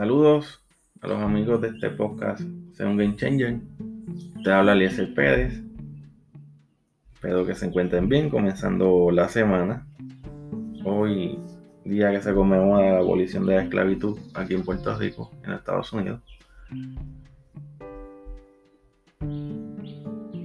[0.00, 0.64] Saludos
[1.02, 2.40] a los amigos de este podcast,
[2.72, 3.60] sea un Game Changer.
[4.42, 5.62] Te habla Eliezer Pérez.
[7.12, 9.86] Espero que se encuentren bien, comenzando la semana.
[10.86, 11.38] Hoy,
[11.84, 15.92] día que se conmemora la abolición de la esclavitud aquí en Puerto Rico, en Estados
[15.92, 16.22] Unidos.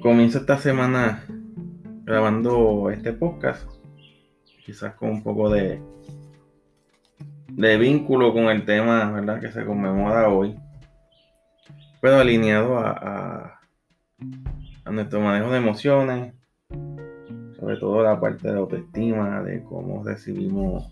[0.01, 1.23] Comienzo esta semana
[2.03, 3.69] grabando este podcast,
[4.65, 5.79] quizás con un poco de,
[7.55, 9.39] de vínculo con el tema ¿verdad?
[9.39, 10.55] que se conmemora hoy,
[12.01, 13.59] pero alineado a,
[14.91, 16.33] nuestro manejo de emociones,
[17.57, 20.91] sobre todo la parte de autoestima, de cómo recibimos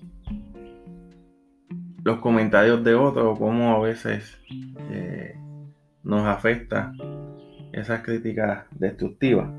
[2.03, 4.38] los comentarios de otros, cómo a veces
[4.89, 5.36] eh,
[6.03, 6.91] nos afecta
[7.72, 9.50] esas críticas destructivas.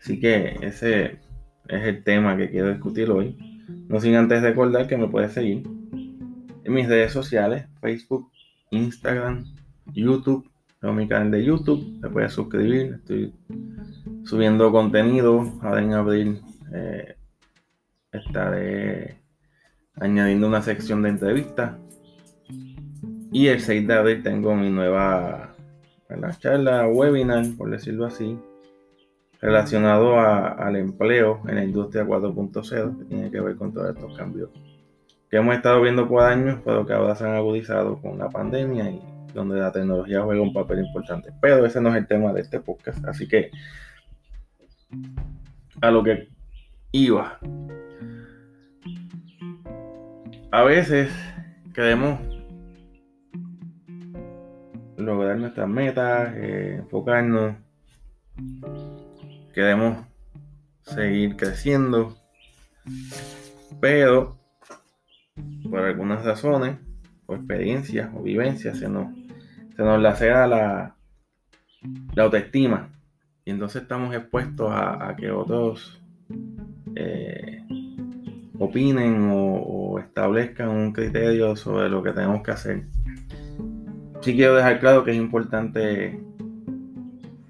[0.00, 1.18] Así que ese
[1.68, 3.36] es el tema que quiero discutir hoy.
[3.68, 5.62] No sin antes recordar que me puedes seguir
[6.64, 8.30] en mis redes sociales, Facebook,
[8.70, 9.44] Instagram,
[9.94, 10.50] YouTube.
[10.80, 12.94] Tengo mi canal de YouTube, te puedes suscribir.
[12.94, 13.32] Estoy
[14.24, 15.52] subiendo contenido.
[15.62, 16.40] Ahora en abril
[16.74, 17.16] eh,
[18.12, 19.20] estaré
[19.94, 21.76] añadiendo una sección de entrevistas.
[23.32, 25.54] Y el 6 de abril tengo mi nueva
[26.38, 28.38] charla, webinar, por decirlo así,
[29.40, 34.50] relacionado al empleo en la industria 4.0, que tiene que ver con todos estos cambios
[35.30, 38.90] que hemos estado viendo por años, pero que ahora se han agudizado con la pandemia
[38.90, 39.00] y
[39.34, 41.30] donde la tecnología juega un papel importante.
[41.40, 43.50] Pero ese no es el tema de este podcast, así que
[45.80, 46.28] a lo que
[46.92, 47.38] iba.
[50.52, 51.10] A veces
[51.74, 52.20] queremos
[54.96, 57.56] lograr nuestras metas, eh, enfocarnos
[59.56, 60.04] queremos
[60.82, 62.14] seguir creciendo,
[63.80, 64.36] pero
[65.70, 66.76] por algunas razones,
[67.24, 69.16] o experiencias o vivencias, se nos,
[69.74, 70.96] se nos lacera la,
[72.14, 72.90] la autoestima.
[73.46, 76.02] Y entonces estamos expuestos a, que otros
[76.94, 77.62] eh,
[78.58, 82.84] opinen o, establezcan un criterio sobre lo que tenemos que hacer.
[84.20, 86.20] Sí quiero dejar claro que es importante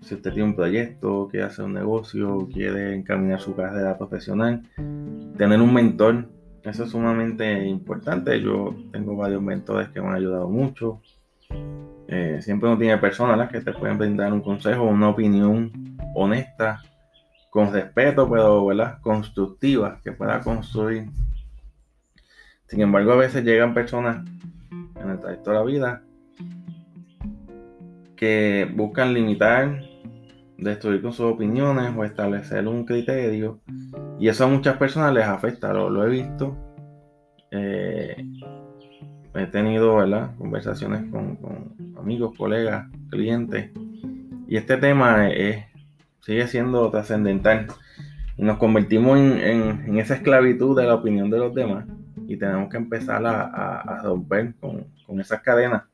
[0.06, 4.62] si usted tiene un proyecto, quiere hacer un negocio, quiere encaminar su carrera profesional,
[5.36, 6.28] tener un mentor,
[6.62, 8.40] eso es sumamente importante.
[8.40, 11.00] Yo tengo varios mentores que me han ayudado mucho.
[12.06, 15.72] Eh, siempre uno tiene personas que te pueden brindar un consejo, una opinión
[16.14, 16.80] honesta,
[17.50, 19.00] con respeto, pero ¿verdad?
[19.00, 21.06] constructiva, que pueda construir.
[22.68, 24.24] Sin embargo, a veces llegan personas
[24.70, 26.02] en el trayecto de la vida
[28.16, 29.82] que buscan limitar
[30.58, 33.60] destruir con sus opiniones o establecer un criterio.
[34.18, 36.56] Y eso a muchas personas les afecta, lo, he visto.
[37.50, 38.16] Eh,
[39.34, 39.96] he tenido
[40.38, 43.70] conversaciones con, amigos, colegas, clientes.
[44.48, 45.64] Y este tema es,
[46.20, 47.66] sigue siendo trascendental.
[48.38, 51.86] Y nos convertimos en, esa esclavitud de la opinión de los demás.
[52.28, 55.84] Y tenemos que empezar a, romper con, con esas cadenas.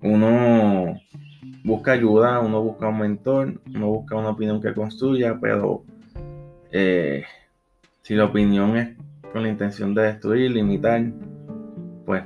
[0.00, 0.81] Uno
[1.64, 5.84] busca ayuda, uno busca un mentor, uno busca una opinión que construya, pero
[6.70, 7.24] eh,
[8.02, 8.96] si la opinión es
[9.32, 11.04] con la intención de destruir, limitar,
[12.04, 12.24] pues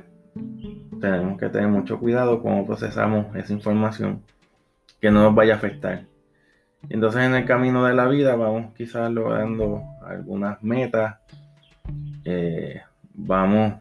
[0.99, 4.23] tenemos que tener mucho cuidado cuando procesamos esa información
[4.99, 6.05] que no nos vaya a afectar.
[6.89, 11.17] Entonces en el camino de la vida vamos quizás logrando algunas metas,
[12.25, 12.81] eh,
[13.13, 13.75] vamos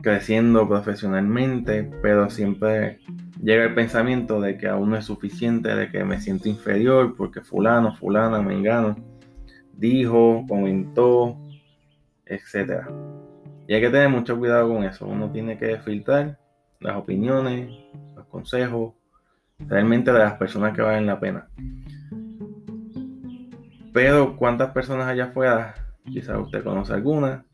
[0.00, 2.98] creciendo profesionalmente, pero siempre
[3.42, 7.40] llega el pensamiento de que aún no es suficiente, de que me siento inferior porque
[7.40, 8.96] fulano, fulana, mengano
[9.78, 11.38] dijo, comentó,
[12.26, 12.84] etc.
[13.66, 15.06] Y hay que tener mucho cuidado con eso.
[15.06, 16.38] Uno tiene que filtrar
[16.80, 17.70] las opiniones,
[18.16, 18.94] los consejos,
[19.60, 21.48] realmente de las personas que valen la pena.
[23.92, 25.74] Pero cuántas personas allá afuera,
[26.04, 27.44] quizás usted conoce alguna,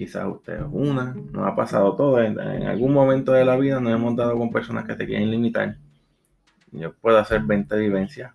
[0.00, 3.92] quizás usted es una, nos ha pasado todo, en, algún momento de la vida nos
[3.92, 5.76] hemos dado con personas que te quieren limitar.
[6.72, 8.32] Yo puedo hacer 20 vivencias,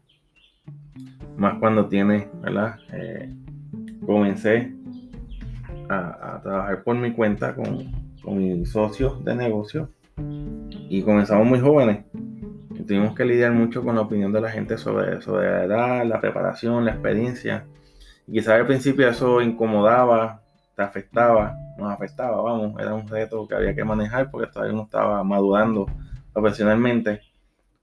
[1.37, 2.77] más cuando tiene, ¿verdad?
[2.93, 3.33] Eh,
[4.05, 4.75] comencé
[5.89, 7.91] a, trabajar por mi cuenta con,
[8.21, 9.89] con mis socios de negocio
[10.87, 12.05] y comenzamos muy jóvenes.
[12.85, 16.21] Tuvimos que lidiar mucho con la opinión de la gente sobre, sobre la edad, la
[16.21, 17.65] preparación, la experiencia.
[18.27, 20.44] Y quizás al principio eso incomodaba,
[20.75, 24.83] te afectaba, nos afectaba, vamos, era un reto que había que manejar porque todavía no
[24.83, 25.85] estaba madurando
[26.33, 27.21] profesionalmente.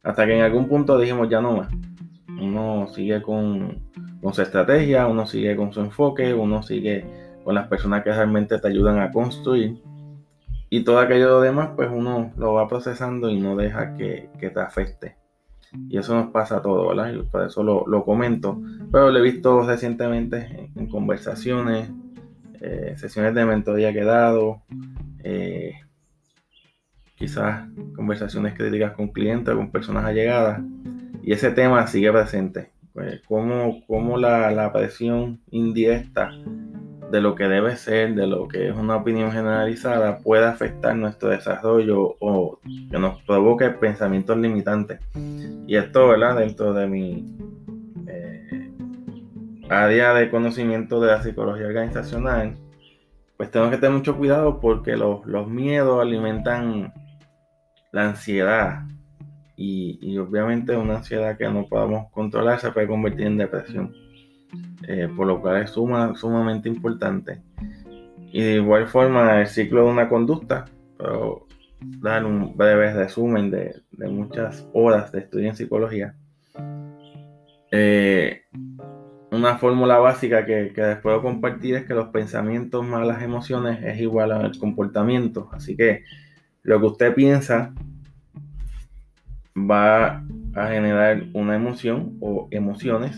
[0.03, 1.69] Hasta que en algún punto dijimos ya no más.
[2.29, 3.79] Uno sigue con,
[4.21, 7.05] con su estrategia, uno sigue con su enfoque, uno sigue
[7.45, 9.81] con las personas que realmente te ayudan a construir.
[10.71, 15.17] y todo aquello demás, pues uno lo va procesando y no deja que, te afecte.
[15.89, 17.13] Y eso nos pasa a todos, ¿verdad?
[17.13, 18.59] Y por eso lo, comento.
[18.91, 21.91] Pero lo he visto recientemente en, conversaciones,
[22.63, 24.63] eh, sesiones de mentoría que he dado,
[25.25, 25.75] eh,
[27.17, 30.61] quizás conversaciones críticas con clientes, con personas allegadas.
[31.23, 32.71] Y ese tema sigue presente.
[32.93, 36.31] Pues, cómo, la, la presión indirecta
[37.11, 41.31] de lo que debe ser, de lo que es una opinión generalizada, puede afectar nuestro
[41.31, 42.61] desarrollo o
[42.91, 45.01] que nos provoque pensamientos limitantes.
[45.67, 46.37] Y esto, ¿verdad?
[46.39, 47.37] Dentro de mi
[49.73, 52.57] área de conocimiento de la psicología organizacional,
[53.37, 56.93] pues tengo que tener mucho cuidado porque los, los miedos alimentan
[57.93, 58.83] la ansiedad.
[59.57, 63.95] Y, y obviamente una ansiedad que no podamos controlar se puede convertir en depresión.
[64.89, 67.41] Eh, por lo cual es sumamente importante.
[68.33, 70.67] Y de igual forma, el ciclo de una conducta,
[72.01, 76.15] dar un breve resumen de, muchas horas de estudio en psicología.
[77.71, 78.43] Eh,
[79.33, 83.83] una fórmula básica que, que les puedo compartir es que los pensamientos más las emociones
[83.83, 85.49] es igual al comportamiento.
[85.53, 86.05] Así que
[86.63, 87.75] lo que usted piensa
[89.57, 90.23] va
[90.55, 93.17] a generar una emoción o emociones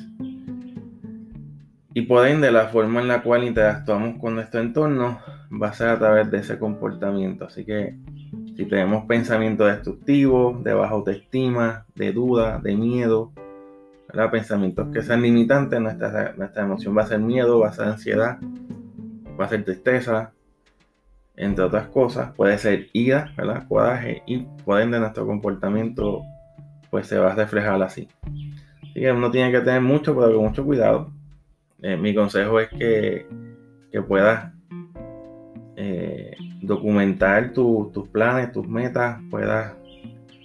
[1.96, 5.20] y por ende, la forma en la cual interactuamos con nuestro entorno
[5.50, 7.44] va a ser a través de ese comportamiento.
[7.44, 7.96] Así que
[8.56, 13.30] si tenemos pensamientos destructivos, de baja autoestima, de duda, de miedo,
[14.30, 18.38] pensamientos que sean limitantes, nuestra, nuestra emoción va a ser miedo, va a ser ansiedad,
[19.38, 20.32] va a ser tristeza,
[21.36, 22.32] entre otras cosas.
[22.34, 23.66] Puede ser ira, ¿verdad?
[23.68, 26.22] coraje y por ende nuestro comportamiento
[26.90, 28.08] pues se va a reflejar así.
[28.82, 31.10] Así que uno tiene que tener mucho, pero con mucho cuidado
[31.82, 33.26] eh, mi consejo es que,
[34.08, 34.52] puedas
[35.76, 39.74] eh, documentar tus planes, tus metas, puedas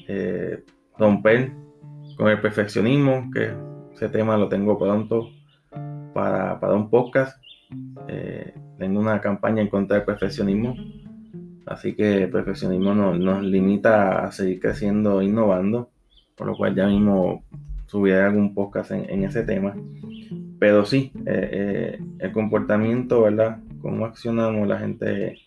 [0.07, 0.63] eh,
[0.97, 1.53] romper
[2.19, 3.53] con el perfeccionismo, que
[3.93, 5.29] ese tema lo tengo pronto
[6.13, 7.41] para, un podcast.
[8.77, 10.75] tengo una campaña en contra del perfeccionismo,
[11.65, 15.91] así que el perfeccionismo nos, limita a seguir creciendo e innovando,
[16.35, 17.45] por lo cual ya mismo
[17.87, 19.73] subiré algún podcast en ese tema.
[20.59, 23.59] Pero sí, eh, eh, el comportamiento, ¿verdad?
[23.81, 25.37] Cómo accionamos la gente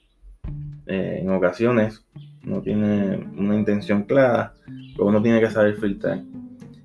[0.87, 2.03] eh, en ocasiones
[2.43, 4.55] no tiene una intención clara,
[4.97, 6.23] pero uno tiene que saber filtrar.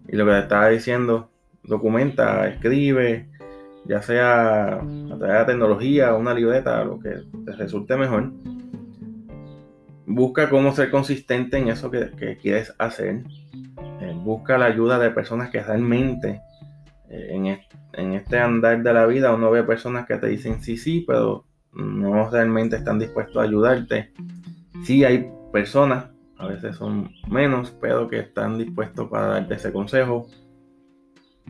[0.07, 1.29] Y lo que te estaba diciendo,
[1.63, 3.29] documenta, escribe,
[3.85, 8.31] ya sea a través de la tecnología, una libreta, lo que te resulte mejor.
[10.05, 13.23] Busca cómo ser consistente en eso que, quieres hacer.
[14.23, 16.41] busca la ayuda de personas que realmente
[17.09, 17.59] en,
[17.93, 21.45] en este andar de la vida uno ve personas que te dicen sí, sí, pero
[21.73, 24.11] no realmente están dispuestos a ayudarte.
[24.83, 30.27] Sí hay personas, a veces son menos, pero que están dispuestos para darte ese consejo,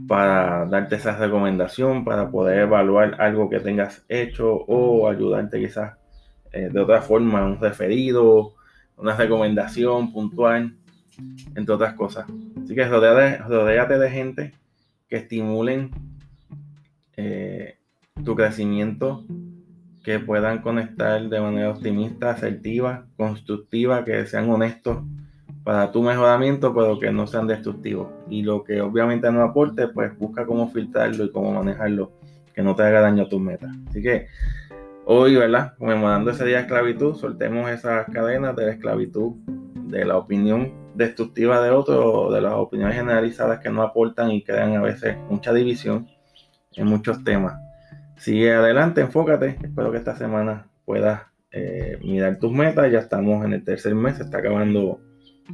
[0.08, 5.98] para darte esa recomendación, para poder evaluar algo que tengas hecho o ayudarte quizás
[6.52, 8.54] eh, de otra forma, un referido,
[8.96, 10.76] una recomendación puntual,
[11.56, 12.26] entre otras cosas.
[12.64, 14.54] Así que rodeate de gente
[15.10, 15.92] que estimulen
[17.16, 17.78] eh,
[18.24, 19.26] tu crecimiento,
[20.04, 25.00] que puedan conectar de manera optimista, asertiva, constructiva, que sean honestos
[25.64, 28.08] para tu mejoramiento, pero que no sean destructivos.
[28.30, 32.14] Y lo que obviamente no aporte, pues busca cómo filtrarlo y cómo manejarlo,
[32.54, 33.76] que no te haga daño a tus metas.
[33.90, 34.28] Así que
[35.04, 35.74] hoy, ¿verdad?
[35.78, 41.62] Conmemorando ese día de esclavitud, soltemos esas cadenas de la esclavitud, de la opinión destructiva
[41.62, 46.08] de otro, de las opiniones generalizadas que no aportan y crean a veces mucha división
[46.76, 47.67] en muchos temas.
[48.18, 49.58] Sigue adelante, enfócate.
[49.62, 51.22] Espero que esta semana puedas
[51.52, 52.92] eh, mirar tus metas.
[52.92, 55.00] Ya estamos en el tercer mes, está acabando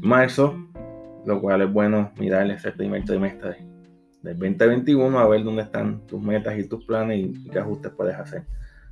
[0.01, 0.55] marzo,
[1.25, 3.57] lo cual es bueno mirar ese primer trimestre
[4.21, 8.15] del 2021 a ver dónde están tus metas y tus planes y, qué ajustes puedes
[8.15, 8.43] hacer.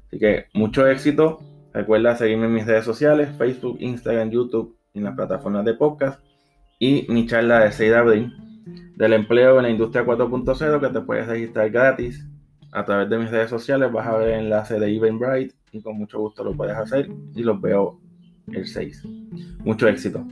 [0.08, 1.40] Así que mucho éxito.
[1.74, 6.22] Recuerda seguirme en mis redes sociales, Facebook, Instagram, YouTube en las plataformas de podcast.
[6.78, 8.34] Y mi charla de 6 de abril
[8.98, 12.28] del empleo en la industria 4.0 que te puedes registrar gratis
[12.72, 13.92] a través de mis redes sociales.
[13.92, 17.44] Vas a ver el enlace de Eventbrite y con mucho gusto lo puedes hacer y
[17.44, 18.00] los veo
[18.48, 19.04] el 6.
[19.64, 20.26] Mucho éxito.